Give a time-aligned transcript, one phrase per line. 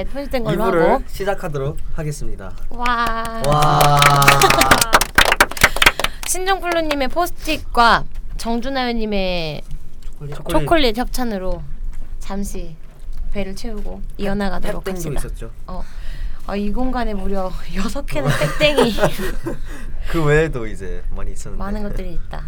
[0.00, 1.04] 네, 편집된 걸로 2부를 하고.
[1.08, 2.50] 시작하도록 하겠습니다.
[2.70, 3.42] 와.
[3.46, 4.00] 와.
[6.26, 8.04] 신종플루님의 포스트잇과
[8.38, 9.60] 정준하연님의
[10.34, 11.62] 초콜릿, 초콜릿 협찬으로
[12.18, 12.76] 잠시
[13.32, 15.20] 배를 채우고 이어나가도록 땡도 하겠습니다.
[15.20, 15.50] 있었죠.
[15.66, 15.82] 어,
[16.46, 18.24] 어, 이 공간에 무려 여섯 개의
[18.58, 18.94] 땡땡이
[20.10, 21.62] 그 외에도 이제 많이 있었는데.
[21.62, 22.42] 많은 것들이 있다.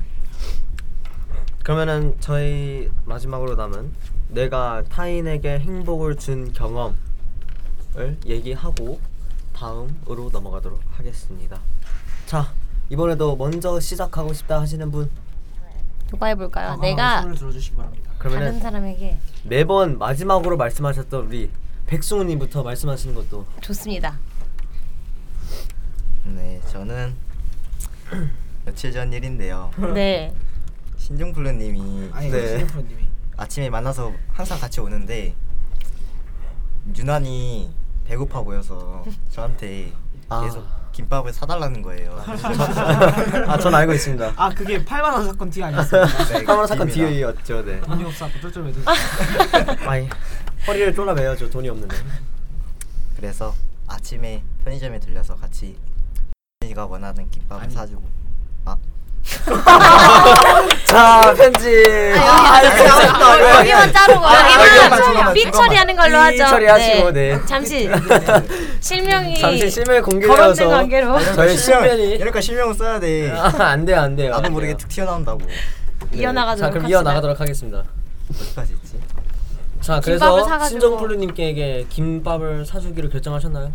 [1.63, 3.93] 그러면은 저희 마지막으로 남은
[4.29, 6.97] 내가 타인에게 행복을 준 경험
[7.97, 8.99] 을 얘기하고
[9.55, 11.61] 다음으로 넘어가도록 하겠습니다.
[12.27, 12.53] 자
[12.89, 15.11] 이번에도 먼저 시작하고 싶다 하시는 분
[16.09, 16.71] 누가 해볼까요?
[16.71, 18.11] 아, 내가 손을 들어주시기 바랍니다.
[18.19, 21.51] 다른 그러면은 사람에게 매번 마지막으로 말씀하셨던 우리
[21.87, 24.19] 백승우님부터 말씀하시는 것도 좋습니다.
[26.25, 27.15] 네, 저는
[28.65, 29.71] 며칠 전 일인데요.
[29.93, 30.35] 네.
[30.97, 32.67] 신종플루님이 아니 네.
[33.37, 35.35] 아침에 만나서 항상 같이 오는데
[36.97, 37.71] 유난히
[38.05, 39.93] 배고파 보여서 저한테
[40.29, 40.41] 아.
[40.43, 42.23] 계속 김밥을 사달라는 거예요.
[43.49, 44.35] 아 전 알고 있습니다.
[44.37, 46.05] 아 그게 8만 원 사건 뒤 아니었어요?
[46.05, 47.33] 네, 카메라 사건 비밀이다.
[47.33, 47.81] 뒤였죠, 네.
[47.81, 48.81] 돈이 없어 쫄쫄 매도.
[49.89, 50.07] 아이
[50.67, 51.97] 허리를 쫄아매야죠 돈이 없는데.
[53.17, 53.55] 그래서
[53.87, 55.77] 아침에 편의점에 들려서 같이
[56.75, 57.75] 가 원하는 김밥을 아니.
[57.75, 58.22] 사주고 아
[60.85, 61.83] 자 편지.
[62.17, 66.45] 아, 아, 여기만 자르고 여기만, 여기만 여기만, 삐 처리하는 걸로 삐 하죠.
[66.47, 67.39] 처리하시고, 네.
[67.47, 67.89] 잠시
[68.81, 73.31] 실명이 잠시 거론된 공개되어서 관계로 저희 실명이 이러니까 실명을 써야 돼.
[73.37, 74.33] 아, 안 돼요 안 돼요.
[74.33, 74.77] 나도 안 모르게.
[74.77, 75.41] 툭 튀어나온다고.
[76.13, 76.99] 이어나가도록 자 그럼 합시다.
[76.99, 77.85] 이어나가도록 하겠습니다.
[78.31, 79.01] 어디까지 있지?
[79.81, 80.69] 자 김밥을 그래서 사가지고.
[80.81, 83.73] 신종플루님께 김밥을 사주기로 결정하셨나요?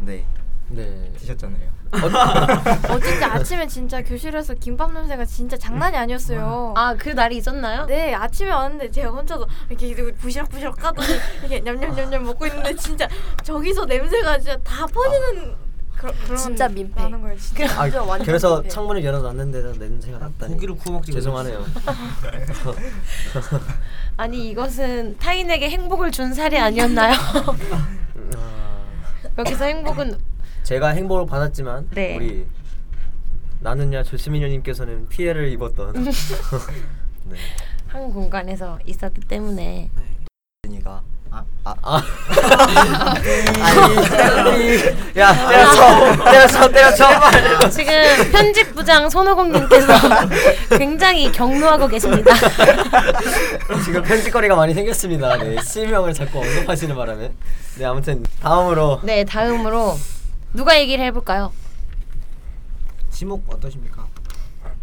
[0.00, 0.24] 네,
[0.68, 1.10] 네.
[1.18, 1.75] 드셨잖아요.
[1.92, 6.74] 어쩐지 아침에 진짜 교실에서 김밥 냄새가 진짜 장난이 아니었어요.
[6.76, 7.86] 아 그 날이 있었나요?
[7.86, 11.08] 네 아침에 왔는데 제가 혼자서 이렇게 부시락부시락 까더니
[11.40, 13.06] 이렇게 냠냠냠냠 먹고 있는데 진짜
[13.44, 15.54] 저기서 냄새가 진짜 다 퍼지는
[15.96, 17.00] 그런 그런 진짜 민폐.
[17.00, 17.38] 나는 거예요.
[17.38, 17.64] 진짜.
[17.80, 18.68] 아, 진짜 완전 그래서 민폐.
[18.68, 20.54] 창문을 열어놨는데도 냄새가 났다니.
[20.54, 21.64] 고기를 구워 먹지 죄송하네요.
[24.18, 27.14] 아니 이것은 타인에게 행복을 준 살이 아니었나요?
[28.36, 28.76] 아,
[29.38, 30.18] 여기서 행복은
[30.66, 32.16] 제가 행복을 받았지만 네.
[32.16, 32.44] 우리
[33.60, 35.92] 나는야 조시민녀님께서는 피해를 입었던.
[37.24, 37.36] 네.
[37.86, 39.88] 한 공간에서 있었기 때문에
[40.62, 42.02] 그러니까 아.
[44.42, 44.76] 아니,
[45.16, 47.70] 야 때려쳐, 때려쳐, 때려쳐.
[47.70, 47.92] 지금
[48.32, 49.92] 편집부장 손오공님께서
[50.76, 52.34] 굉장히 경로하고 계십니다.
[53.84, 55.36] 지금 편집거리가 많이 생겼습니다.
[55.36, 57.30] 네, 실명을 자꾸 언급하시는 바람에.
[57.78, 59.96] 네, 아무튼 다음으로 네 다음으로
[60.56, 61.52] 누가 얘기를 해볼까요?
[63.10, 64.06] 지목 어떠십니까?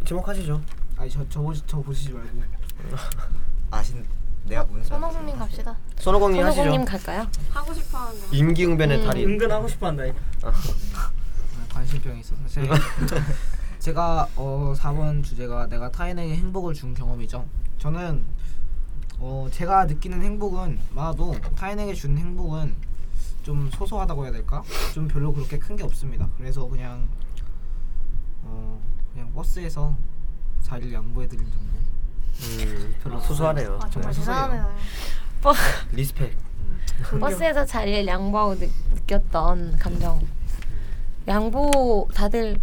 [0.06, 0.62] 주목하시죠.
[0.98, 2.30] 아니 저 저 보시 저 보시지 말고.
[3.72, 4.06] 아신
[4.46, 5.76] 내가 뭔 소리 선호국님 갑시다.
[5.98, 6.86] 손오공님 하시죠.
[6.86, 7.28] 갈까요?
[7.50, 8.28] 하고 싶어 하는 거.
[8.36, 9.06] 임기응변의 음.
[9.08, 9.30] 달인.
[9.30, 10.04] 은근 하고 싶어 한다.
[10.44, 10.54] 아,
[11.74, 12.76] 관심병이 있어서 제가
[13.80, 17.46] 제가 어 4번 주제가 내가 타인에게 행복을 준 경험이죠.
[17.80, 18.24] 저는
[19.20, 22.76] 어 제가 느끼는 행복은 많아도 타인에게 준 행복은
[23.44, 24.64] 좀 소소하다고 해야 될까?
[24.94, 26.28] 좀 별로 그렇게 큰 게 없습니다.
[26.38, 27.08] 그래서 그냥
[28.44, 28.82] 어
[29.14, 29.96] 그냥 버스에서
[30.62, 31.74] 자리를 양보해 드린 정도.
[32.64, 33.80] 음, 별로 소소하네요.
[33.82, 34.14] 아 정말.
[34.14, 34.76] 대단하네요.
[35.42, 35.54] 버,
[35.92, 36.36] respect.
[36.60, 37.20] 음.
[37.20, 40.22] 버스에서 자리를 양보하고 느, 느꼈던 감정.
[41.28, 42.58] 양보 다들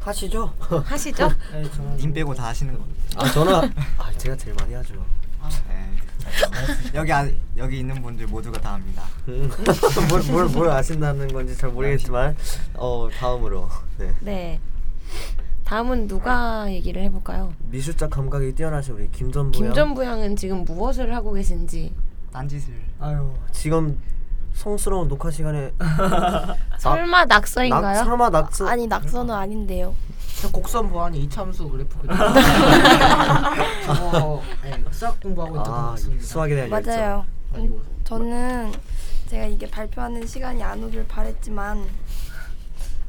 [0.00, 0.54] 하시죠.
[0.84, 1.28] 하시죠?
[1.52, 2.84] 네, 저는 님 빼고 다 하시는 거.
[3.16, 3.52] 아 저는
[3.98, 4.94] 아 제가 제일 많이 하죠.
[5.68, 5.96] 네.
[6.94, 9.02] 여기 안, 여기 있는 분들 모두가 다 합니다.
[9.28, 9.50] 음,
[10.08, 12.36] 뭘, 뭘, 뭘 아신다는 건지 잘 모르겠지만
[12.74, 13.68] 어 다음으로
[13.98, 14.12] 네.
[14.20, 14.60] 네.
[15.64, 17.52] 다음은 누가 얘기를 해볼까요?
[17.68, 19.64] 미술적 감각이 뛰어나신 우리 김전부 양.
[19.66, 21.92] 김전부 양은 지금 무엇을 하고 계신지
[22.32, 22.72] 딴짓을.
[23.00, 23.98] 아유 지금
[24.54, 25.72] 성스러운 녹화 시간에
[26.78, 28.02] 설마 낙, 낙서인가요?
[28.04, 29.94] 설마 낙서 아니 낙서는 아닌데요.
[30.40, 32.14] 저 곡선 보안이 이참수 그래프거든요.
[33.86, 36.24] 저거 네, 수학 공부하고 있던 것 아 같습니다.
[36.24, 36.94] 수학에 대한 열정.
[36.96, 37.24] 맞아요.
[37.54, 37.74] 아니고.
[37.76, 38.72] 음, 저는
[39.28, 41.84] 제가 이게 발표하는 시간이 안 오길 바랬지만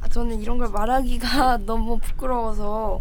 [0.00, 3.00] 아, 저는 이런 걸 말하기가 너무 부끄러워서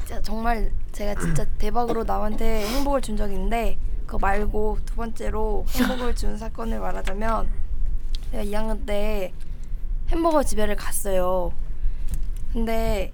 [0.00, 6.14] 진짜 정말 제가 진짜 대박으로 남한테 행복을 준 적이 있는데 그거 말고 두 번째로 행복을
[6.14, 7.48] 준 사건을 말하자면
[8.32, 9.32] 제가 2학년 때
[10.08, 11.52] 햄버거 집에를 갔어요.
[12.52, 13.12] 근데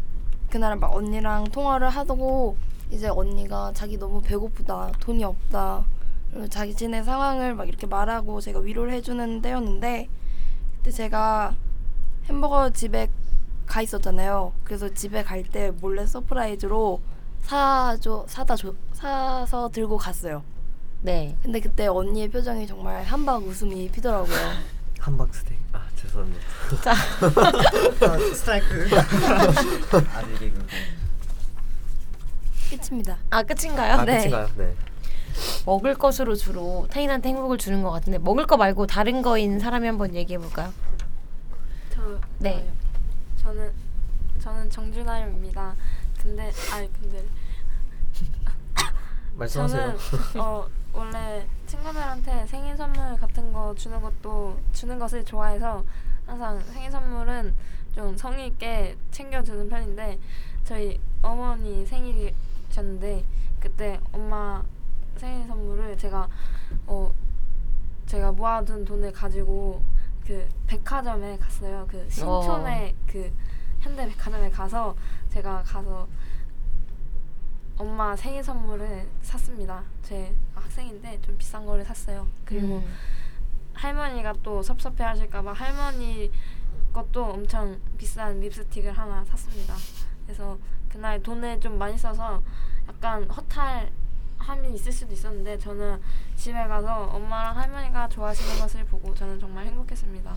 [0.50, 2.56] 그날은 막 언니랑 통화를 하고
[2.90, 5.84] 이제 언니가 자기 너무 배고프다 돈이 없다
[6.30, 10.08] 그리고 자기 지네 상황을 막 이렇게 말하고 제가 위로를 해주는 때였는데
[10.78, 11.54] 그때 제가
[12.26, 13.08] 햄버거 집에
[13.66, 14.52] 가 있었잖아요.
[14.64, 17.00] 그래서 집에 갈 때 몰래 surprise로
[17.42, 20.42] 사줘 사다 줘 사서 들고 갔어요.
[21.02, 21.36] 네.
[21.42, 24.36] 근데 그때 언니의 표정이 정말 한박 웃음이 피더라고요.
[24.98, 25.62] 함박스테이크.
[26.18, 26.40] 아 죄송합니다.
[26.82, 26.94] 자,
[28.34, 28.88] 스트라이크.
[30.14, 30.66] 아들 개그.
[32.70, 33.16] 끝입니다.
[33.30, 33.94] 아 끝인가요?
[33.94, 34.18] 아 네.
[34.18, 34.48] 끝인가요?
[34.56, 34.74] 네.
[35.64, 40.14] 먹을 것으로 주로 타인한테 행복을 주는 것 같은데 먹을 거 말고 다른 거인 사람이 한번
[40.14, 40.72] 얘기해 볼까요?
[41.94, 42.02] 저
[42.38, 42.68] 네.
[43.36, 43.54] 저요.
[43.54, 43.72] 저는
[44.40, 45.74] 저는 정준하입니다.
[46.20, 47.24] 근데 아니 근데
[49.36, 49.96] 말씀하세요.
[49.96, 55.84] 저는 어 원래 친구들한테 생일 선물 같은 거 주는 것도 주는 것을 좋아해서
[56.28, 57.54] 항상 생일 선물은
[57.94, 60.18] 좀 성의 있게 챙겨주는 편인데
[60.62, 63.24] 저희 어머니 생일이셨는데
[63.58, 64.62] 그때 엄마
[65.16, 66.28] 생일 선물을 제가
[66.86, 67.10] 어
[68.04, 69.82] 제가 모아둔 돈을 가지고
[70.24, 71.86] 그 백화점에 갔어요.
[71.90, 73.32] 그 신촌에 그
[73.80, 74.94] 현대 백화점에 가서
[75.30, 76.06] 제가 가서
[77.78, 79.82] 엄마 생일 선물을 샀습니다.
[80.02, 82.26] 제 학생인데 좀 비싼 거를 샀어요.
[82.44, 82.94] 그리고 음.
[83.78, 86.30] 할머니가 또 섭섭해 하실까봐 할머니
[86.92, 89.74] 것도 엄청 비싼 립스틱을 하나 샀습니다.
[90.26, 90.58] 그래서
[90.88, 92.42] 그날 돈을 좀 많이 써서
[92.88, 96.00] 약간 허탈함이 있을 수도 있었는데 저는
[96.36, 100.34] 집에 가서 엄마랑 할머니가 좋아하시는 것을 보고 저는 정말 행복했습니다.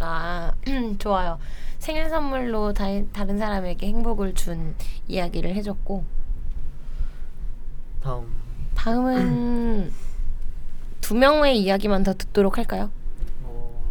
[0.00, 0.52] 아
[0.98, 1.38] 좋아요.
[1.78, 4.74] 생일 선물로 다, 다른 사람에게 행복을 준
[5.06, 6.04] 이야기를 해줬고
[8.02, 8.26] 다음.
[8.74, 9.92] 다음은
[11.10, 12.88] 두 명의 이야기만 더 듣도록 할까요?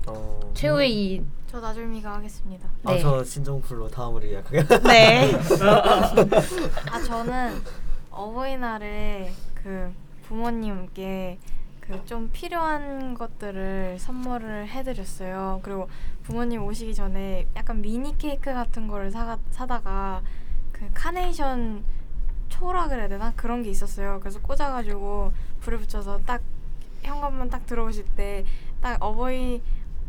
[0.08, 0.40] 어.
[0.54, 1.22] 최후의 이
[1.52, 2.70] 저 나줄미가 하겠습니다.
[2.86, 2.94] 네.
[3.00, 4.64] 아저 신종풀로 다음으로 예약하게.
[4.88, 5.32] 네.
[6.92, 7.62] 아 저는
[8.10, 9.92] 어버이날에 그
[10.28, 11.38] 부모님께
[11.82, 15.60] 그 좀 필요한 것들을 선물을 해드렸어요.
[15.64, 15.90] 그리고
[16.24, 20.22] 부모님 오시기 전에 약간 미니 케이크 같은 거를 사 사다가
[20.72, 21.84] 그 카네이션
[22.48, 24.20] 초라 그래야 되나 그런 게 있었어요.
[24.22, 26.42] 그래서 꽂아가지고 불을 붙여서 딱
[27.04, 28.46] 현관문 딱 들어오실 때
[28.82, 29.62] 딱 어버이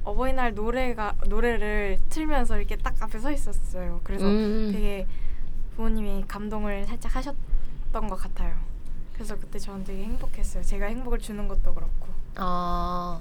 [0.05, 4.01] 어버이날 노래가 노래를 틀면서 이렇게 딱 앞에 서 있었어요.
[4.05, 4.71] 그래서 음.
[4.73, 5.07] 되게
[5.77, 8.55] 부모님이 감동을 살짝 하셨던 것 같아요.
[9.13, 10.63] 그래서 그때 저는 되게 행복했어요.
[10.63, 12.07] 제가 행복을 주는 것도 그렇고.
[12.37, 13.21] 아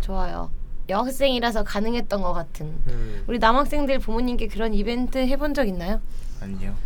[0.00, 0.50] 좋아요.
[0.88, 2.66] 여학생이라서 가능했던 것 같은.
[2.86, 3.24] 음.
[3.26, 6.00] 우리 남학생들 부모님께 그런 이벤트 해본 적 있나요?
[6.42, 6.76] 아니요.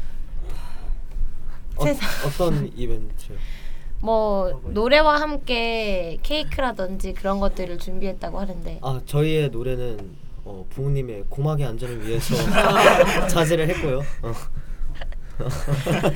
[1.77, 2.09] 어, 세상.
[2.27, 3.37] 어 떤 이벤트요?
[4.05, 10.15] 뭐 노래와 함께 케이크라든지 그런 것들을 준비했다고 하는데 아 저희의 노래는
[10.45, 12.35] 어, 부모님의 고막의 안전을 위해서
[13.29, 14.01] 자제를 했고요.
[14.23, 14.33] 어.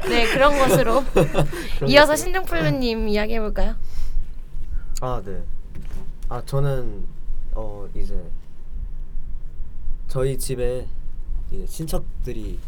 [0.06, 2.16] 네 그런 것으로 그런 이어서 것으로.
[2.16, 3.74] 신종플루님 이야기 해 볼까요?
[5.00, 5.42] 아 네.
[6.28, 7.06] 아 저는
[7.54, 8.14] 어 이제
[10.08, 10.86] 저희 집에
[11.50, 12.58] 이제 친척들이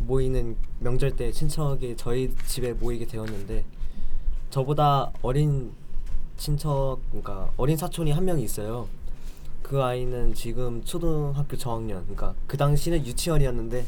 [0.00, 3.64] 모이는 명절 때 친척이 저희 집에 모이게 되었는데
[4.50, 5.72] 저보다 어린
[6.36, 8.88] 친척 그러니까 어린 사촌이 한 명이 있어요.
[9.62, 13.84] 그 아이는 지금 초등학교 저학년 그러니까 그 당시는 유치원이었는데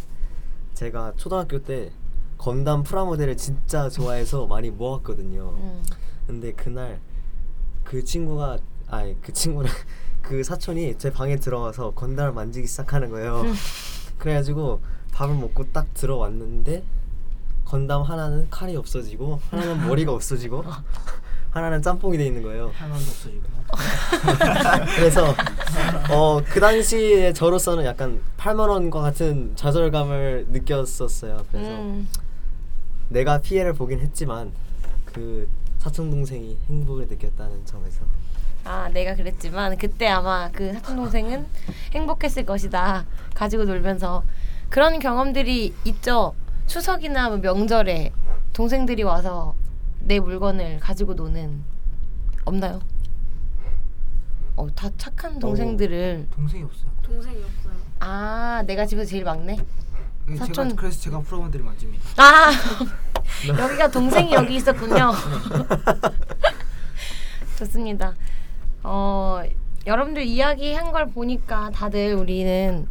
[0.74, 1.90] 제가 초등학교 때
[2.36, 5.54] 건담 프라모델을 진짜 좋아해서 많이 모았거든요.
[5.56, 5.82] 음.
[6.26, 7.00] 근데 그날
[7.84, 8.58] 그 친구가
[8.88, 9.72] 아니 그 친구랑
[10.22, 13.44] 그 사촌이 제 방에 들어와서 건담을 만지기 시작하는 거예요.
[14.18, 14.80] 그래가지고
[15.12, 16.84] 밥을 먹고 딱 들어왔는데
[17.70, 20.64] 건담 하나는 칼이 없어지고 하나는 머리가 없어지고
[21.52, 22.72] 하나는 짬뽕이 돼 있는 거예요.
[22.74, 23.42] 할만도 없어지고.
[24.96, 25.34] 그래서
[26.10, 31.44] 어 그 당시에 저로서는 약간 8만 원과 같은 좌절감을 느꼈었어요.
[31.52, 32.08] 그래서 음.
[33.08, 34.50] 내가 피해를 보긴 했지만
[35.04, 38.00] 그 사촌 동생이 행복을 느꼈다는 점에서
[38.64, 41.46] 아 내가 그랬지만 그때 아마 그 사촌 동생은
[41.92, 44.22] 행복했을 것이다 가지고 놀면서
[44.68, 46.34] 그런 경험들이 있죠
[46.70, 48.12] 추석이나 뭐 명절에
[48.52, 49.56] 동생들이 와서
[49.98, 51.64] 내 물건을 가지고 노는
[52.44, 52.78] 없나요?
[54.54, 56.90] 어 다 착한 동생들을 동생이 없어요.
[57.02, 57.74] 동생이 없어요.
[57.98, 59.56] 아 내가 집에서 제일 막내
[60.28, 62.04] 제가 사촌- 그래서 제가 프로모델을 만집니다.
[62.22, 62.52] 아
[63.48, 65.10] 여기가 동생이 여기 있었군요.
[67.58, 68.14] 좋습니다.
[68.84, 69.42] 어
[69.88, 72.86] 여러분들 이야기 한 걸 보니까 다들 우리는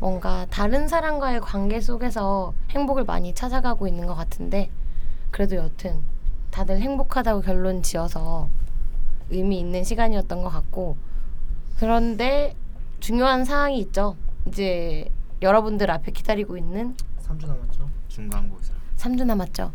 [0.00, 4.70] 뭔가 다른 사람과의 관계 속에서 행복을 많이 찾아가고 있는 것 같은데
[5.30, 6.00] 그래도 여튼
[6.50, 8.48] 다들 행복하다고 결론 지어서
[9.28, 10.96] 의미 있는 시간이었던 것 같고
[11.78, 12.56] 그런데
[12.98, 14.16] 중요한 사항이 있죠.
[14.46, 15.08] 이제
[15.42, 17.88] 여러분들 앞에 기다리고 있는 3주 남았죠.
[18.08, 18.72] 중간고사.
[18.96, 19.72] 3주 남았죠.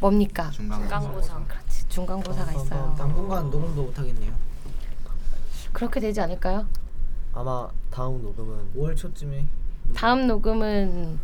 [0.00, 0.50] 뭡니까?
[0.50, 1.44] 중간고사.
[1.48, 2.94] 그렇지 중간고사가 있어요.
[2.96, 4.32] 당분간 녹음도 못 하겠네요.
[5.72, 6.66] 그렇게 되지 않을까요?
[7.34, 9.44] 아마 다음 녹음은 5월 초쯤에
[9.94, 11.18] 다음 녹음은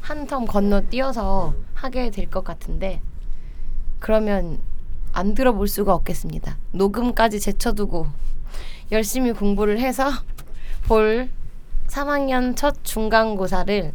[0.00, 3.00] 한 텀 건너 뛰어서 하게 될 것 같은데
[3.98, 4.60] 그러면
[5.12, 6.56] 안 들어볼 수가 없겠습니다.
[6.72, 8.06] 녹음까지 제쳐두고
[8.92, 10.10] 열심히 공부를 해서
[10.86, 11.28] 볼
[11.88, 13.92] 3학년 첫 중간고사를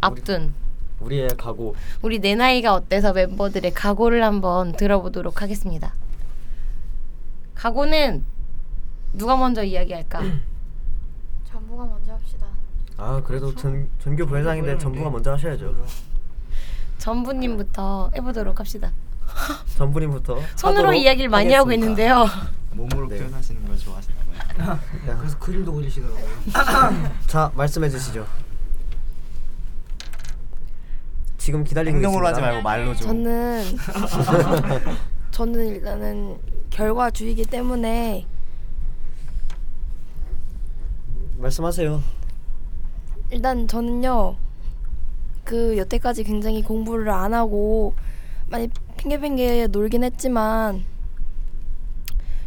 [0.00, 0.54] 앞둔
[1.00, 1.74] 우리의 각오.
[2.02, 5.94] 우리 내 나이가 어때서 멤버들의 각오를 한번 들어보도록 하겠습니다.
[7.54, 8.24] 각오는
[9.12, 10.22] 누가 먼저 이야기할까?
[11.70, 12.46] 전부가 먼저 합시다.
[12.96, 15.74] 아 그래도 전 전교 부회장인데 전부가 먼저 하셔야죠.
[16.98, 18.90] 전부님부터 해보도록 합시다.
[19.78, 22.02] 전부님부터 손으로 하도록 이야기를 많이 하고 하겠습니다.
[22.02, 22.26] 있는데요.
[22.72, 23.18] 몸으로 네.
[23.18, 24.16] 표현하시는 걸 좋아하시나
[24.56, 24.78] 봐요.
[25.18, 26.26] 그래서 그림도 그리시더라고요.
[27.26, 28.26] 자 말씀해 주시죠.
[31.38, 32.52] 지금 기다리고 행동으로 하지 있습니다.
[32.52, 33.06] 말고 말로 좀.
[33.06, 33.64] 저는
[35.30, 36.38] 저는 일단은
[36.70, 38.26] 결과주의이기 때문에
[41.40, 42.02] 말씀하세요.
[43.30, 44.36] 일단 저는요
[45.44, 47.94] 그 여태까지 굉장히 공부를 안 하고
[48.48, 50.84] 많이 핑계핑계 놀긴 했지만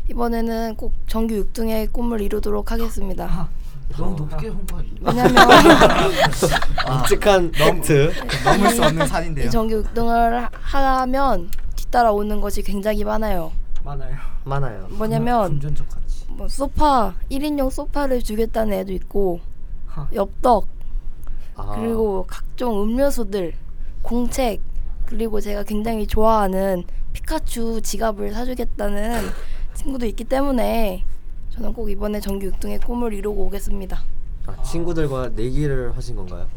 [0.09, 3.49] 이번에는 꼭 정규 6등의 꿈을 이루도록 하겠습니다.
[3.97, 4.89] 너무 높게 홍보하지.
[5.01, 5.33] 왜냐면
[6.99, 8.11] 묵직한 팩트.
[8.43, 9.47] 넘을 수 없는 산인데요.
[9.47, 13.51] 이 정규 6등을 하면 뒤따라오는 것이 굉장히 많아요.
[13.83, 14.15] 많아요.
[14.45, 14.87] 많아요.
[14.91, 15.59] 뭐냐면.
[16.29, 19.39] 뭐 소파 1인용 소파를 주겠다는 애도 있고
[19.87, 20.07] 하.
[20.13, 20.67] 엽떡
[21.55, 23.53] 아, 그리고 각종 음료수들
[24.01, 24.61] 공책
[25.05, 29.21] 그리고 제가 굉장히 좋아하는 피카츄 지갑을 사주겠다는
[29.75, 31.03] 친구도 있기 때문에
[31.51, 34.01] 저는 꼭 이번에 정규 6등의 꿈을 이루고 오겠습니다.
[34.47, 36.47] 아, 친구들과 내기를 하신 건가요?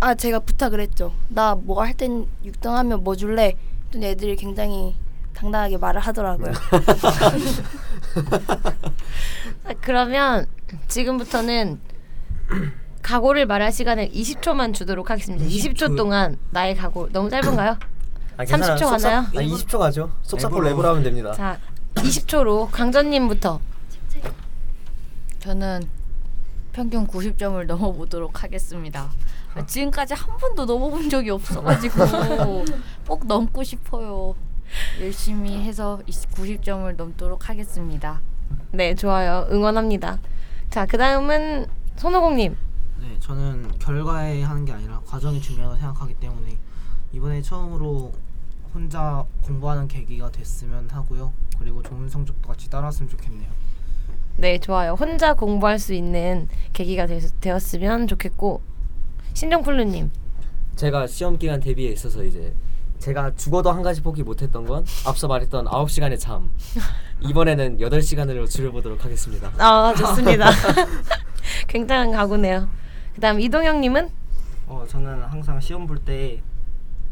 [0.00, 1.12] 아 제가 부탁을 했죠.
[1.28, 3.56] 나 뭐 할 땐 6등 하면 뭐 줄래?
[3.86, 4.94] 했더니 애들이 굉장히
[5.38, 6.52] 당당하게 말을 하더라고요.
[9.64, 10.46] 자, 그러면
[10.88, 11.80] 지금부터는
[13.02, 15.44] 각오를 말할 시간을 20초만 주도록 하겠습니다.
[15.44, 15.96] 20초 20초.
[15.96, 17.76] 동안 나의 각오 너무 짧은가요?
[18.36, 19.18] 아, 30초 속사- 가나요?
[19.20, 20.10] 아, 20초 가죠.
[20.22, 20.56] 속사포.
[20.56, 21.32] 랩으로 하면 됩니다.
[21.32, 21.58] 자,
[21.94, 23.60] 20초로 강전님부터
[25.38, 25.82] 저는
[26.72, 29.08] 평균 90점을 넘어보도록 하겠습니다.
[29.66, 32.64] 지금까지 한 번도 넘어본 적이 없어가지고
[33.06, 34.34] 꼭 넘고 싶어요.
[35.00, 38.20] 열심히 해서 90점을 넘도록 하겠습니다.
[38.72, 40.18] 네 좋아요 응원합니다.
[40.70, 42.56] 자 그 다음은 손오공님
[43.00, 46.56] 네, 저는 결과에 하는 게 아니라 과정이 중요하다고 생각하기 때문에
[47.12, 48.12] 이번에 처음으로
[48.74, 51.32] 혼자 공부하는 계기가 됐으면 하고요.
[51.58, 53.48] 그리고 좋은 성적도 같이 따라왔으면 좋겠네요.
[54.36, 58.62] 네 좋아요 혼자 공부할 수 있는 계기가 되, 되었으면 좋겠고
[59.34, 60.10] 신정플루님
[60.76, 62.54] 제가 시험 기간 대비에 있어서 이제
[62.98, 66.50] 제가 죽어도 한 가지 포기 못했던 건 앞서 말했던 9시간의 잠.
[67.20, 69.50] 이번에는 8시간으로 줄여보도록 하겠습니다.
[69.58, 70.50] 아 좋습니다.
[71.68, 72.68] 굉장한 각오네요.
[73.14, 74.10] 그다음 이동영 님은
[74.66, 76.42] 어 저는 항상 시험 볼 때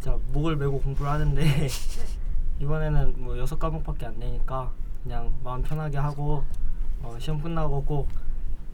[0.00, 1.42] 진짜 목을 메고 공부를 하는데
[2.60, 4.70] 이번에는 뭐 여섯 과목밖에 안 되니까
[5.02, 6.44] 그냥 마음 편하게 하고
[7.02, 8.08] 어, 시험 끝나고 꼭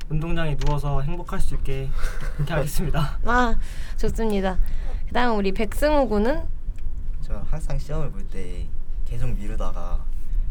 [0.09, 1.89] 운동장에 누워서 행복할 수 있게
[2.37, 3.19] 그렇게 하겠습니다.
[3.25, 3.55] 아
[3.97, 4.59] 좋습니다.
[5.09, 6.43] 그다음 우리 백승우 군은
[7.23, 8.67] 저 항상 시험을 볼 때
[9.05, 10.01] 계속 미루다가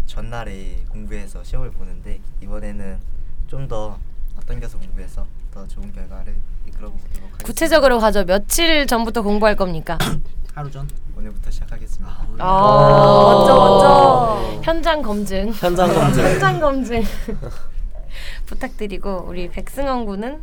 [0.06, 3.00] 전날에 공부해서 시험을 보는데 이번에는
[3.48, 3.98] 좀 더
[4.38, 6.34] 앞당겨서 공부해서 더 좋은 결과를
[6.68, 7.44] 이끌어 보도록 하겠습니다.
[7.46, 8.24] 구체적으로 가죠.
[8.26, 9.98] 며칠 전부터 공부할 겁니까?
[10.56, 10.88] 하루 전.
[11.18, 12.12] 오늘부터 시작하겠습니다.
[12.40, 14.62] 아, 멋져, 멋져.
[14.64, 15.52] 현장 검증.
[15.52, 16.24] 현장 검증.
[16.26, 17.04] 현장 검증
[18.48, 20.42] 부탁드리고 우리 백승원 군은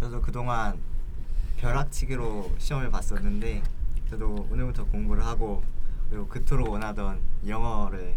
[0.00, 0.78] 저도 그동안
[1.58, 3.62] 벼락치기로 시험을 봤었는데
[4.10, 5.62] 저도 오늘부터 공부를 하고
[6.10, 8.14] 그리고 그토록 원하던 영어를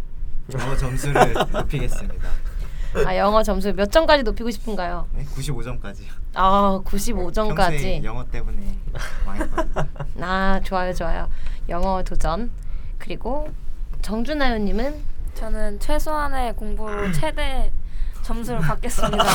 [0.54, 2.30] 영어 점수를 높이겠습니다.
[3.06, 5.08] 아 영어 점수 몇 점까지 높이고 싶은가요?
[5.14, 6.08] 네, 95점까지요.
[6.34, 8.04] 아 평소에 95점까지.
[8.04, 8.78] 영어 때문에
[9.26, 9.86] 망했거든요.
[10.22, 11.30] 아 좋아요 좋아요.
[11.70, 12.52] 영어 도전.
[12.98, 13.50] 그리고
[14.02, 14.96] 정준하연님은
[15.36, 17.72] 저는 최소한의 공부로 최대
[18.32, 19.24] 점수를 받겠습니다.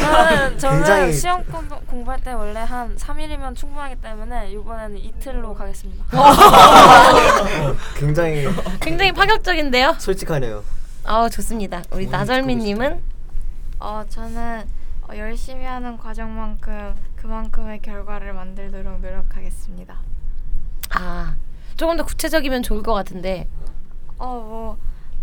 [0.00, 5.54] 저는, 저는, 굉장히- 저는 시험 공부, 공부할 때 원래 한 3일이면 충분하기 때문에 이번에는 이틀로
[5.54, 6.04] 가겠습니다.
[7.96, 8.46] 굉장히
[8.80, 9.96] 굉장히 파격적인데요.
[9.98, 10.62] 솔직하네요.
[11.04, 11.82] 아 좋습니다.
[11.90, 13.02] 우리 음, 나절미님은
[13.80, 14.64] 어 저는
[15.08, 19.96] 어, 열심히 하는 과정만큼 그만큼의 결과를 만들도록 노력하겠습니다.
[20.90, 21.34] 아
[21.76, 23.48] 조금 더 구체적이면 좋을 것 같은데
[24.18, 24.76] 어 뭐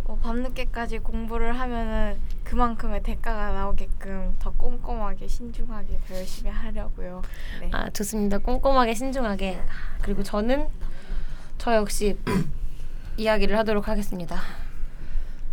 [0.05, 7.23] 뭐 밤늦게까지 공부를 하면은 그만큼의 대가가 나오게끔 더 꼼꼼하게 신중하게 더 열심히 하려고요.
[7.59, 7.69] 네.
[7.73, 8.37] 아 좋습니다.
[8.37, 9.59] 꼼꼼하게 신중하게
[10.01, 10.67] 그리고 저는
[11.57, 12.17] 저 역시
[13.17, 14.39] 이야기를 하도록 하겠습니다.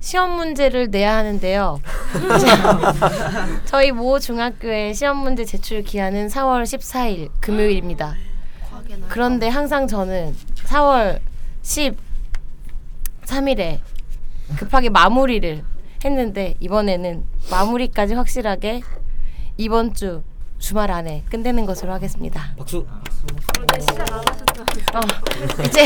[0.01, 1.81] 시험 문제를 내야 하는데요.
[3.65, 8.17] 저희 모 중학교의 시험 문제 제출 기한은 4월 14일 금요일입니다.
[9.09, 11.21] 그런데 항상 저는 4월
[13.23, 13.81] 13일에
[14.59, 15.65] 급하게 마무리를
[16.05, 18.83] 했는데 이번에는 마무리까지 확실하게
[19.57, 20.23] 이번 주
[20.59, 22.55] 주말 안에 끝내는 것으로 하겠습니다.
[22.57, 22.87] 박수.
[23.73, 24.03] 하셨죠?
[24.95, 25.01] 어,
[25.67, 25.85] 이제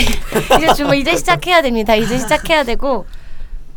[0.57, 1.95] 이제 주말 이제 시작해야 됩니다.
[1.95, 3.07] 이제 시작해야 되고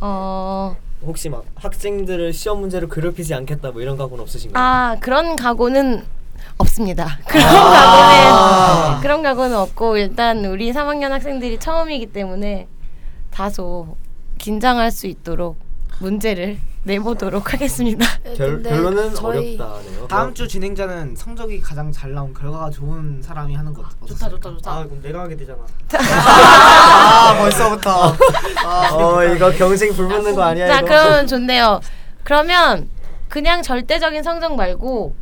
[0.00, 0.76] 어.
[1.02, 4.62] 혹시 막 학생들을 시험 문제로 괴롭히지 않겠다 뭐 이런 각오는 없으신가요?
[4.62, 6.04] 아 그런 각오는
[6.58, 7.18] 없습니다.
[7.26, 8.82] 그런 아.
[8.84, 12.66] 각오는 그런 각오는 없고 일단 우리 3학년 학생들이 처음이기 때문에
[13.30, 13.96] 다소
[14.44, 15.58] 긴장할 수 있도록
[15.98, 18.06] 문제를 내보도록 하겠습니다.
[18.34, 20.08] 결, 근데 결론은 저희- 어렵다네요.
[20.08, 24.72] 다음 주 진행자는 성적이 가장 잘 나온 결과가 좋은 사람이 하는 것 좋다 좋다 좋다.
[24.72, 25.58] 아 그럼 내가 하게 되잖아.
[25.92, 28.16] 아 벌써부터.
[28.94, 30.86] 어 이거 경쟁 불붙는 거 아니야 자 이거?
[30.88, 31.80] 그러면 좋네요.
[32.24, 32.88] 그러면
[33.28, 35.14] 그냥 절대적인 성적 말고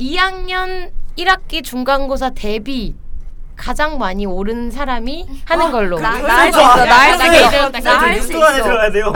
[0.00, 2.94] 2학년 1학기 중간고사 대비
[3.60, 6.00] 가장 많이 오른 사람이 하는 걸로.
[6.00, 6.84] 나할수 있어.
[6.84, 7.70] 나 할 수 있어.
[7.70, 8.64] 나 할수 나할수 아, 안에 있어.
[8.64, 9.12] 들어가야 돼요.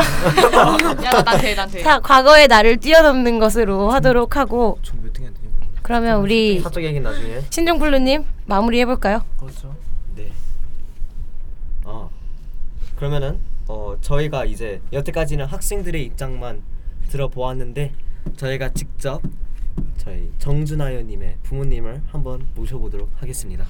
[1.04, 1.82] 야 나 돼 나 돼.
[1.82, 5.50] 자 과거의 나를 뛰어넘는 것으로 하도록 하고 총몇 등이야 되는
[5.82, 7.40] 그러면 우리 사적 얘기는 나중에.
[7.48, 9.24] 신종플루님 마무리 해볼까요?
[9.40, 9.74] 그렇죠.
[10.14, 10.30] 네.
[11.84, 12.08] 아
[12.96, 16.60] 그러면은 어 저희가 이제 여태까지는 학생들의 입장만
[17.10, 17.92] 들어보았는데
[18.36, 19.22] 저희가 직접
[19.96, 23.64] 저희 정준하연님의 부모님을 한번 모셔보도록 하겠습니다.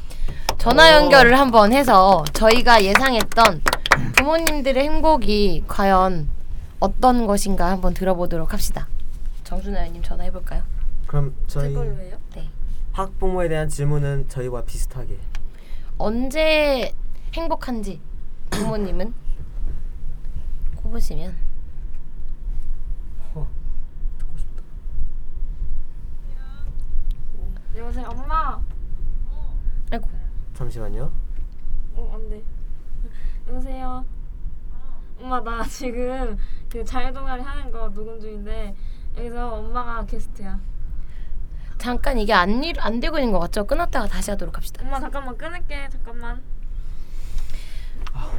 [0.58, 3.62] 전화 연결을 한번 해서 저희가 예상했던
[4.16, 6.28] 부모님들의 행복이 과연
[6.80, 8.88] 어떤 것인가 한번 들어보도록 합시다.
[9.44, 10.62] 정준하연님 전화 해볼까요?
[11.06, 12.16] 그럼 저희 그걸로 해요?
[12.34, 12.48] 네.
[12.92, 15.18] 학부모에 대한 질문은 저희와 비슷하게.
[15.98, 16.92] 언제
[17.34, 18.00] 행복한지
[18.50, 19.14] 부모님은
[20.76, 21.34] 꼽으시면
[27.76, 28.60] 여보세요 엄마.
[29.90, 30.08] 아이고
[30.54, 31.10] 잠시만요.
[31.96, 32.42] 어 안돼.
[33.48, 34.04] 여보세요.
[35.20, 36.36] 엄마 나 지금
[36.70, 38.74] 그 자유동아리 하는 거 녹음 중인데
[39.16, 40.58] 여기서 엄마가 게스트야.
[41.78, 43.66] 잠깐 이게 안, 일- 안 되고 있는 것 같죠?
[43.66, 44.82] 끊었다가 다시 하도록 합시다.
[44.84, 46.40] 엄마 잠깐만 끊을게 잠깐만.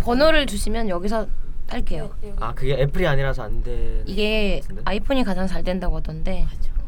[0.03, 1.27] 번호를 주시면 여기서
[1.67, 2.13] 할게요.
[2.21, 2.43] 네, 여기.
[2.43, 4.03] 아 그게 애플이 아니라서 안 돼.
[4.05, 4.81] 이게 같은데?
[4.85, 6.45] 아이폰이 가장 잘 된다고 하던데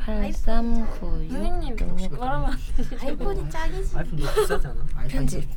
[0.08, 1.76] 8396 선생님
[2.18, 2.98] 말하면 안 되지.
[3.02, 3.98] 아이폰이 짱이지.
[3.98, 4.86] 아이폰 너무 비싸지 않아?
[5.10, 5.50] 편집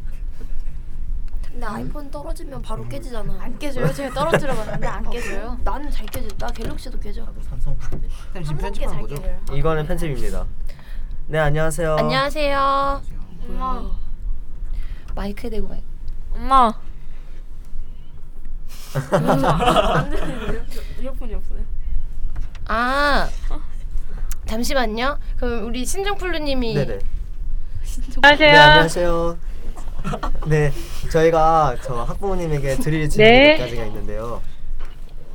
[1.46, 3.36] 근데 아이폰 떨어지면 바로 깨지잖아.
[3.40, 3.92] 안 깨져요?
[3.92, 5.56] 제가 떨어뜨려 봤는데 안 깨져요.
[5.64, 6.28] 나는 잘 깨져.
[6.36, 7.24] 나 갤럭시도 깨져.
[7.24, 8.00] 나도 삼성 지금 한
[8.58, 9.14] 번께 편집하는 잘 거죠?
[9.16, 9.40] 깨져요.
[9.56, 10.46] 이거는 편집입니다.
[11.28, 11.96] 네 안녕하세요.
[11.96, 13.02] 안녕하세요
[13.48, 13.90] 엄마.
[15.14, 15.84] 마이크에 대고 마이크
[16.34, 16.72] 엄마.
[19.12, 20.64] 안 되는데요?
[21.00, 21.60] 이어폰이 없어요.
[22.66, 23.28] 아
[24.50, 26.98] 잠시만요 그럼 우리 신정플루님이 네네.
[28.38, 29.38] 네 안녕하세요.
[30.46, 30.72] 네
[31.10, 33.52] 저희가 저 학부모님에게 드릴 질문이 네.
[33.58, 34.42] 몇 가지가 있는데요.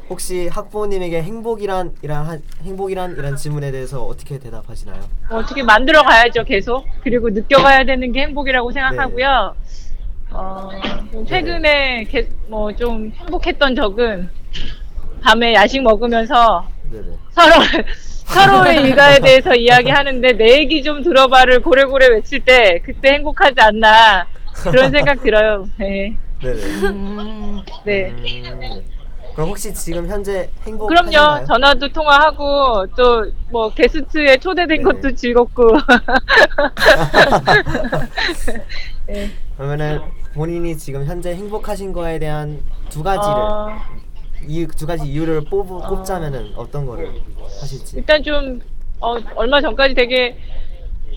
[0.09, 5.01] 혹시 학부모님에게 행복이란 이란 한- 행복이란 이란 질문에 대해서 어떻게 대답하시나요?
[5.29, 9.55] 어떻게 만들어 가야죠 계속 그리고 느껴가야 되는 게 행복이라고 생각하고요
[10.31, 10.69] 어,
[11.11, 12.05] 좀 최근에
[12.49, 14.29] 뭐 좀 행복했던 적은
[15.23, 17.17] 밤에 야식 먹으면서 네네.
[17.31, 17.55] 서로
[18.25, 24.27] 서로의 일가에 대해서 이야기하는데 내 얘기 좀 들어봐를 고래고래 외칠 때 그때 행복하지 않나
[24.63, 26.59] 그런 생각 들어요 네, 네네.
[26.89, 28.09] 음, 네.
[28.09, 28.83] 음,
[29.35, 30.87] 그럼 혹시 지금 현재 행복?
[30.87, 34.83] 그럼요 전화도 통화하고 또 뭐 게스트에 초대된 네.
[34.83, 35.67] 것도 즐겁고
[39.55, 40.01] 그러면은
[40.33, 42.59] 본인이 지금 현재 행복하신 거에 대한
[42.89, 43.77] 두 가지를 어,
[44.47, 47.09] 이 두 가지 이유를 뽑 꼽자면은 어떤 거를
[47.61, 47.97] 하실지.
[47.97, 48.61] 일단 좀
[48.99, 50.37] 어, 얼마 전까지 되게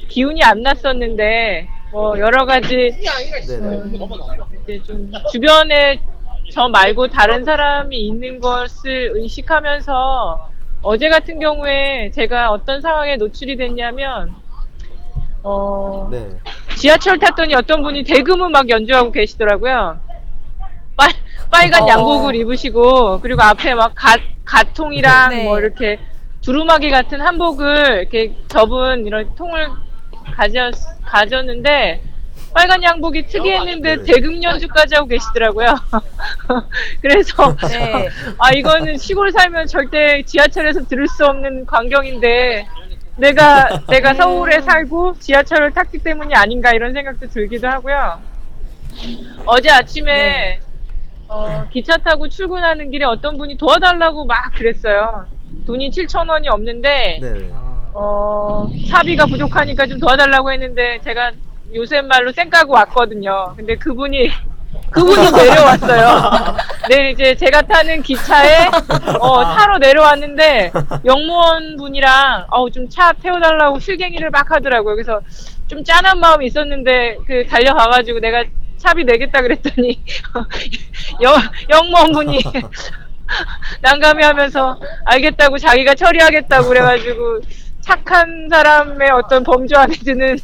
[0.08, 2.90] 기운이 안 났었는데 뭐 여러 가지
[3.46, 3.82] 네네.
[4.64, 6.00] 이제 좀 주변에
[6.52, 10.50] 저 말고 다른 사람이 있는 것을 의식하면서
[10.82, 14.34] 어제 같은 경우에 제가 어떤 상황에 노출이 됐냐면
[15.42, 16.28] 어 네.
[16.76, 19.98] 지하철 탔더니 어떤 분이 대금을 막 연주하고 계시더라고요.
[20.96, 21.10] 빨,
[21.50, 21.88] 빨간 어.
[21.88, 25.44] 양복을 입으시고 그리고 앞에 막 가, 가통이랑 네.
[25.44, 25.98] 뭐 이렇게
[26.42, 29.68] 두루마기 같은 한복을 이렇게 접은 이런 통을
[30.34, 30.74] 가졌,
[31.04, 32.02] 가졌는데
[32.54, 34.02] 빨간 양복이 특이했는데 네.
[34.04, 35.74] 대금 연주까지 하고 계시더라고요.
[37.02, 38.08] 그래서 네.
[38.38, 42.66] 아 이거는 시골 살면 절대 지하철에서 들을 수 없는 광경인데
[43.16, 48.20] 내가 내가 서울에 살고 지하철을 탔기 때문이 아닌가 이런 생각도 들기도 하고요.
[49.44, 50.60] 어제 아침에
[51.28, 55.26] 어, 기차 타고 출근하는 길에 어떤 분이 도와달라고 막 그랬어요.
[55.66, 57.20] 돈이 7천 원이 없는데.
[57.54, 61.32] 아, 어, 사비가 부족하니까 좀 도와달라고 했는데 제가
[61.74, 63.52] 요새 말로 쌩 까고 왔거든요.
[63.56, 64.30] 근데 그분이
[64.90, 66.56] 그분이 내려왔어요.
[66.88, 68.66] 네, 이제 제가 타는 기차에
[69.20, 70.72] 어, 타러 내려왔는데
[71.04, 74.94] 영무원 분이랑 어우 좀 차 태워달라고 실갱이를 막 하더라고요.
[74.94, 75.20] 그래서
[75.66, 78.44] 좀 짠한 마음이 있었는데 그 달려가가지고 내가
[78.78, 80.00] 차비 내겠다 그랬더니
[81.22, 81.34] 영,
[81.68, 82.40] 영무원 분이
[83.82, 87.40] 난감해 하면서 알겠다고 자기가 처리하겠다고 그래가지고
[87.80, 90.38] 착한 사람의 어떤 범주 안에 드는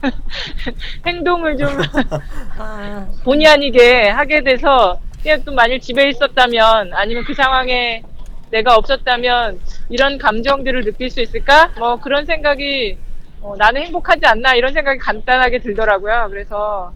[1.06, 1.68] 행동을 좀
[2.58, 8.02] 아, 본의 아니게 하게 돼서 그냥 또 만일 집에 있었다면 아니면 그 상황에
[8.50, 9.60] 내가 없었다면
[9.90, 11.70] 이런 감정들을 느낄 수 있을까?
[11.78, 12.96] 뭐 그런 생각이
[13.40, 16.28] 어, 나는 행복하지 않나 이런 생각이 간단하게 들더라고요.
[16.30, 16.92] 그래서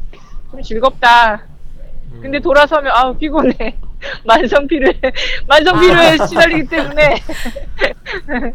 [0.52, 1.42] 좀 즐겁다.
[2.20, 3.76] 근데 돌아서면 아우 피곤해.
[4.24, 4.92] 만성 피로에
[5.46, 7.14] 만성 피로에 시달리기 때문에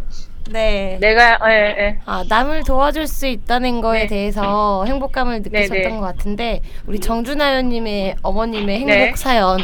[0.52, 0.98] 네.
[1.02, 2.00] 내가 예, 예.
[2.06, 4.08] 아, 남을 도와줄 수 있다는 거에 네.
[4.08, 5.90] 대해서 행복감을 느끼셨던 네.
[5.90, 9.14] 것 같은데 우리 정준하 의원님의 어머님의 행복 네.
[9.18, 9.58] 사연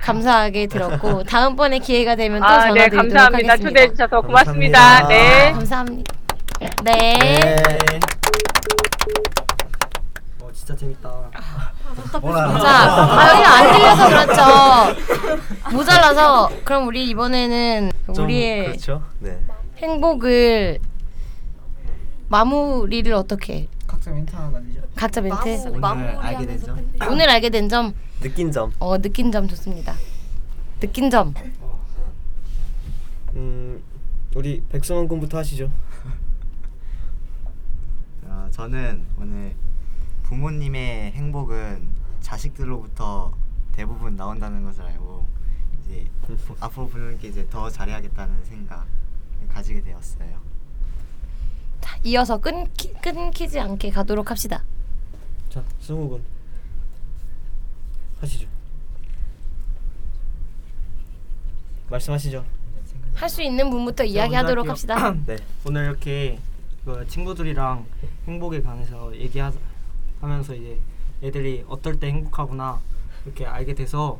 [0.00, 3.52] 감사하게 들었고 다음번에 기회가 되면 또 아, 전화 네, 드리도록 감사합니다.
[3.52, 3.68] 하겠습니다.
[3.68, 4.78] 초대해 주셔서 고맙습니다.
[4.78, 5.08] 감사합니다.
[5.08, 5.52] 네.
[5.52, 6.12] 감사합니다.
[6.82, 6.92] 네.
[6.92, 8.00] 네.
[10.70, 11.30] 어 진짜 재밌다.
[11.32, 15.76] 자, 바이올린 안 들려서 그렇죠.
[15.76, 19.02] 모자라서 그럼 우리 이번에는 좀 우리의 그렇죠.
[19.18, 19.40] 네.
[19.78, 20.78] 행복을
[22.28, 24.82] 마무리를 어떻게 각자 멘트 하나 날리죠.
[24.94, 26.90] 각자 멘트 오늘 알게 된 점.
[27.10, 28.72] 오늘 알게 된 점 느낀 점.
[28.78, 29.94] 어, 느낀 점 좋습니다.
[30.78, 31.34] 느낀 점.
[33.34, 33.82] 음,
[34.34, 35.70] 우리 백승원 군부터 하시죠.
[38.24, 39.54] 어, 저는 오늘
[40.30, 41.88] 부모님의 행복은
[42.20, 43.32] 자식들로부터
[43.72, 45.26] 대부분 나온다는 것을 알고
[45.82, 46.06] 이제
[46.60, 48.84] 앞으로 부모님께 이제 더 잘해야겠다는 생각을
[49.48, 50.40] 가지게 되었어요.
[51.80, 54.62] 자, 이어서 끊기, 끊기지 않게 가도록 합시다.
[55.48, 56.22] 자, 군
[58.20, 58.46] 하시죠.
[61.90, 62.44] 말씀하시죠.
[63.14, 65.12] 할 수 있는 분부터 이야기하도록 합시다.
[65.26, 65.36] 네.
[65.66, 66.38] 오늘 이렇게
[66.84, 67.84] 그 친구들이랑
[68.28, 69.52] 행복에 관해서 얘기하
[70.28, 70.78] 면서 이제
[71.22, 72.80] 애들이 어떨 때 행복하구나
[73.24, 74.18] 이렇게 알게 돼서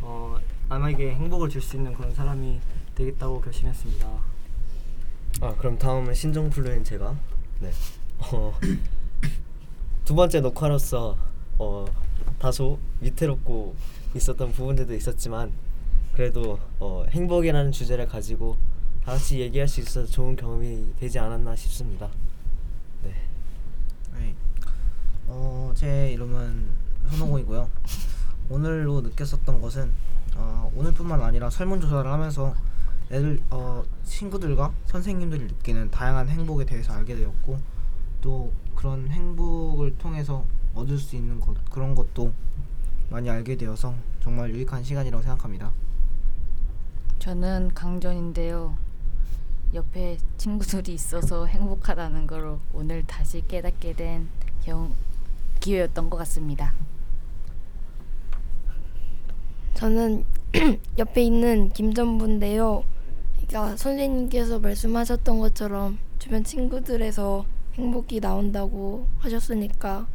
[0.00, 0.36] 어,
[0.68, 2.60] 남에게 행복을 줄 수 있는 그런 사람이
[2.94, 4.08] 되겠다고 결심했습니다.
[5.40, 7.14] 아, 그럼 다음은 신종 플루인 제가
[7.60, 7.70] 네.
[8.32, 8.52] 어,
[10.04, 11.16] 두 번째 녹화로서
[11.58, 11.86] 어,
[12.38, 13.74] 다소 위태롭고
[14.14, 15.52] 있었던 부분들도 있었지만
[16.12, 18.56] 그래도 어, 행복이라는 주제를 가지고
[19.04, 22.08] 다 같이 얘기할 수 있어서 좋은 경험이 되지 않았나 싶습니다.
[23.04, 24.34] 네.
[25.28, 25.34] 네.
[25.34, 26.70] 어, 제 이름은
[27.08, 27.68] 현호공이고요.
[28.48, 29.92] 오늘로 느꼈었던 것은
[30.36, 32.54] 어, 오늘뿐만 아니라 설문조사를 하면서
[33.10, 37.58] 애들 어, 친구들과 선생님들이 느끼는 다양한 행복에 대해서 알게 되었고
[38.22, 42.32] 또 그런 행복을 통해서 얻을 수 있는 것 그런 것도
[43.10, 45.72] 많이 알게 되어서 정말 유익한 시간이라고 생각합니다.
[47.18, 48.76] 저는 강전인데요.
[49.74, 54.28] 옆에 친구들이 있어서 행복하다는 걸 오늘 다시 깨닫게 된
[54.62, 54.94] 경,
[55.60, 56.72] 기회였던 것 같습니다.
[59.74, 60.24] 저는
[60.98, 62.84] 옆에 있는 김전부인데요.
[63.36, 70.06] 그러니까 선생님께서 말씀하셨던 것처럼 주변 친구들에서 행복이 나온다고 하셨으니까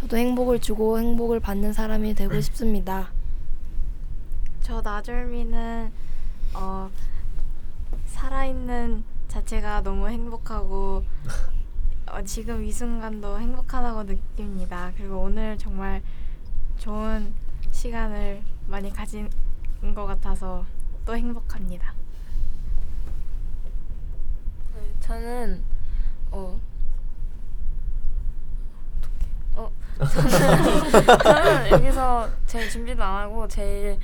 [0.00, 3.12] 저도 행복을 주고 행복을 받는 사람이 되고 싶습니다.
[4.62, 5.92] 저 나절미는
[6.54, 6.90] 어,
[8.06, 11.04] 살아있는 자체가 너무 행복하고
[12.12, 14.92] 어, 지금 이 순간도 행복하다고 느낍니다.
[14.98, 16.02] 그리고 오늘 정말
[16.76, 17.32] 좋은
[17.70, 19.30] 시간을 많이 가진
[19.94, 20.66] 것 같아서
[21.06, 21.94] 또 행복합니다.
[24.74, 25.64] 네, 저는
[26.32, 26.60] 어,
[29.54, 33.98] 어 저는, 저는 여기서 제일 준비도 안 하고 제일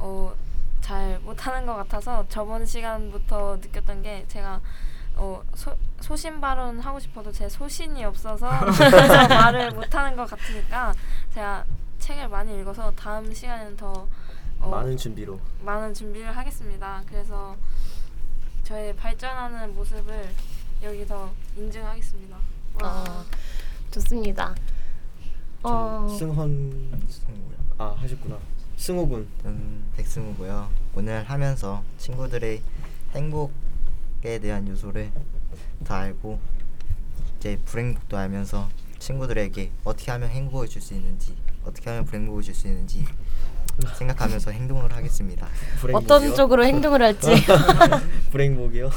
[0.00, 0.34] 어,
[0.80, 4.60] 잘 못하는 것 같아서 저번 시간부터 느꼈던 게 제가
[5.16, 10.94] 어, 소, 소신 발언 하고 싶어도 제 소신이 없어서 그래서 말을 못하는 것 같으니까
[11.34, 11.64] 제가
[11.98, 14.06] 책을 많이 읽어서 다음 시간에는 더
[14.60, 17.02] 어, 많은 준비로 많은 준비를 하겠습니다.
[17.08, 17.56] 그래서
[18.62, 20.28] 저의 발전하는 모습을
[20.82, 22.36] 여기서 인증하겠습니다.
[22.82, 23.24] 어,
[23.90, 24.54] 좋습니다.
[25.62, 27.06] 어, 승헌.
[27.78, 28.38] 아 하셨구나.
[28.76, 29.28] 승우 군.
[29.42, 30.70] 저는 백승우고요.
[30.94, 32.62] 오늘 하면서 친구들의
[33.14, 33.52] 행복
[34.26, 35.12] 에 대한 요소를
[35.86, 36.40] 다 알고
[37.38, 42.66] 이제 불행복도 알면서 친구들에게 어떻게 하면 행복을 줄 수 있는지 어떻게 하면 불행복을 줄 수
[42.66, 43.04] 있는지
[43.96, 45.46] 생각하면서 행동을 하겠습니다.
[45.92, 46.34] 어떤?
[46.34, 47.28] 쪽으로 행동을 할지.
[48.32, 48.90] 불행복이요.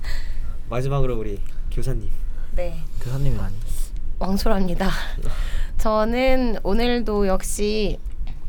[0.70, 1.38] 마지막으로 우리
[1.70, 2.08] 교사님.
[2.52, 2.82] 네.
[3.02, 3.54] 교사님이 아니.
[4.18, 4.88] 왕소랍니다.
[5.76, 7.98] 저는 오늘도 역시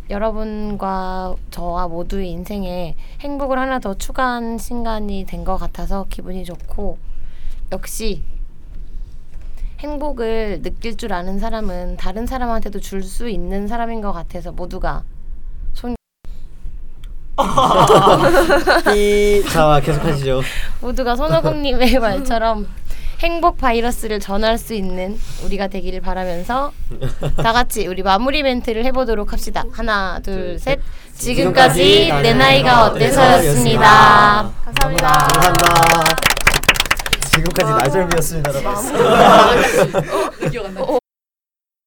[0.10, 6.98] 여러분과 저와 모두의 인생에 행복을 하나 더 추가한 순간이 된 것 같아서 기분이 좋고
[7.72, 8.24] 역시
[9.80, 15.04] 행복을 느낄 줄 아는 사람은 다른 사람한테도 줄 수 있는 사람인 것 같아서 모두가
[18.94, 19.44] 삐.
[19.50, 20.42] 자 계속하시죠.
[20.82, 22.68] 모두가 손오공님의 말처럼
[23.20, 26.72] 행복 바이러스를 전할 수 있는 우리가 되기를 바라면서
[27.38, 29.64] 다 같이 우리 마무리 멘트를 해보도록 합시다.
[29.72, 30.80] 하나, 둘, 셋.
[31.16, 34.52] 지금까지 내 나이가 어때서였습니다.
[34.66, 35.08] 감사합니다.
[35.08, 36.16] 감사합니다.
[37.32, 38.52] 지금까지 나절미였습니다.
[38.54, 40.52] 여러분.
[40.52, 41.00] 기억 안 나.